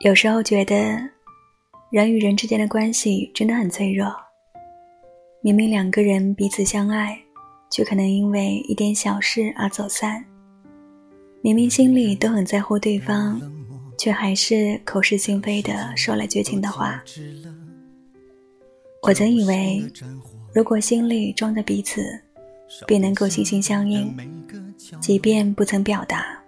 [0.00, 0.74] 有时候觉得，
[1.90, 4.14] 人与人之间的关系真的很脆弱。
[5.40, 7.18] 明明两个人彼此相爱，
[7.70, 10.22] 却可能因为一点小事而走散。
[11.40, 13.40] 明明心里都很在乎对方，
[13.96, 17.02] 却还是口是心非的说了绝情的话。
[19.02, 19.82] 我曾以为，
[20.52, 22.02] 如果心里装着彼此，
[22.86, 24.14] 便能够心心相印，
[25.00, 26.38] 即便不曾表达，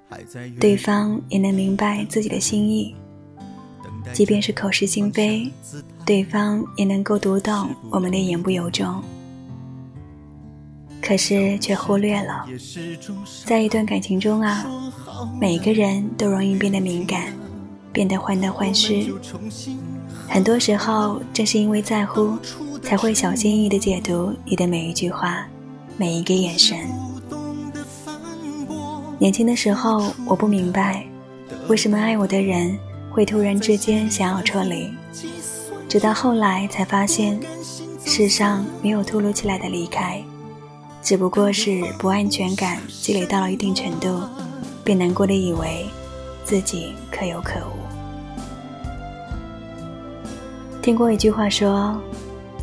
[0.60, 2.94] 对方也能明白自己的心意。
[4.18, 5.48] 即便是口是心非，
[6.04, 9.00] 对方也能够读懂我们的言不由衷。
[11.00, 12.44] 可是却忽略了，
[13.44, 14.66] 在一段感情中啊，
[15.40, 17.32] 每个人都容易变得敏感，
[17.92, 19.06] 变得患得患失。
[20.28, 22.36] 很多时候，正是因为在乎，
[22.82, 25.46] 才会小心翼翼地解读你的每一句话，
[25.96, 26.76] 每一个眼神。
[29.16, 31.06] 年轻的时候，我不明白，
[31.68, 32.76] 为什么爱我的人。
[33.18, 34.92] 会突然之间想要撤离，
[35.88, 37.36] 直到后来才发现，
[38.04, 40.22] 世上没有突如其来的离开，
[41.02, 44.20] 只不过是不安全感积累到了一定程度，
[44.84, 45.86] 便难过的以为
[46.44, 47.72] 自己可有可无。
[50.80, 52.00] 听过一句话说，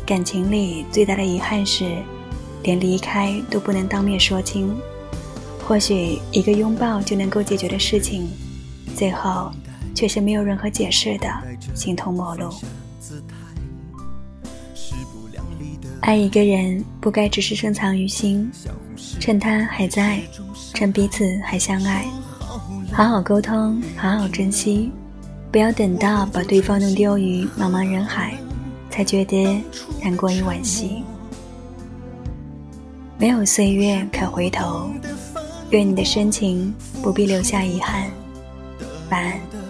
[0.06, 1.84] 感情里最大的遗憾是，
[2.62, 4.74] 连离开都不能当面说清。
[5.68, 8.26] 或许一个拥抱就能够解决的事情，
[8.96, 9.50] 最后。
[9.96, 11.28] 却是没有任何解释的
[11.74, 12.54] 形同陌路。
[16.02, 18.48] 爱一个人不该只是深藏于心，
[19.18, 20.20] 趁他还在，
[20.72, 22.04] 趁彼此还相爱，
[22.92, 24.92] 好好沟通，好好珍惜，
[25.50, 28.34] 不要等到把对方弄丢于茫茫人海，
[28.90, 29.60] 才觉得
[30.00, 31.02] 难过与惋惜。
[33.18, 34.90] 没有岁月可回头，
[35.70, 38.08] 愿你的深情不必留下遗憾。
[39.10, 39.65] 晚安。